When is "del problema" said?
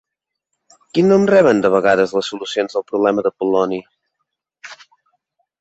2.79-3.27